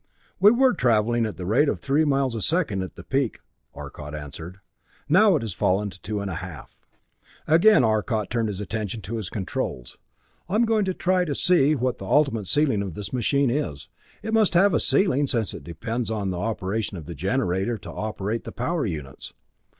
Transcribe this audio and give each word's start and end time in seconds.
"We 0.39 0.49
were 0.49 0.73
traveling 0.73 1.27
at 1.27 1.37
the 1.37 1.45
rate 1.45 1.69
of 1.69 1.79
three 1.79 2.05
miles 2.05 2.33
a 2.33 2.41
second 2.41 2.81
at 2.81 2.95
the 2.95 3.03
peak." 3.03 3.39
Arcot 3.75 4.15
answered. 4.15 4.57
"Now 5.07 5.35
it 5.35 5.43
has 5.43 5.53
fallen 5.53 5.91
to 5.91 6.01
two 6.01 6.21
and 6.21 6.31
a 6.31 6.41
half." 6.41 6.75
Again 7.45 7.83
Arcot 7.83 8.31
turned 8.31 8.47
his 8.47 8.59
attention 8.59 9.01
to 9.03 9.17
his 9.17 9.29
controls. 9.29 9.99
"I'm 10.49 10.65
going 10.65 10.85
to 10.85 10.95
try 10.95 11.23
to 11.23 11.35
see 11.35 11.75
what 11.75 11.99
the 11.99 12.05
ultimate 12.07 12.47
ceiling 12.47 12.81
of 12.81 12.95
this 12.95 13.13
machine 13.13 13.51
is. 13.51 13.89
It 14.23 14.33
must 14.33 14.55
have 14.55 14.73
a 14.73 14.79
ceiling, 14.79 15.27
since 15.27 15.53
it 15.53 15.63
depends 15.63 16.09
on 16.09 16.31
the 16.31 16.39
operation 16.39 16.97
of 16.97 17.05
the 17.05 17.13
generator 17.13 17.77
to 17.77 17.91
operate 17.91 18.43
the 18.43 18.51
power 18.51 18.87
units. 18.87 19.33